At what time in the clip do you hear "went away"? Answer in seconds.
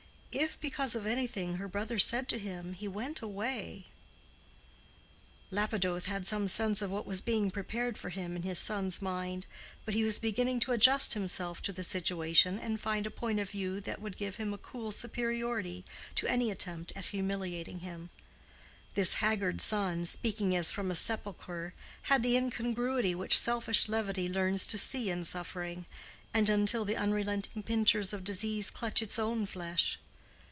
2.87-3.87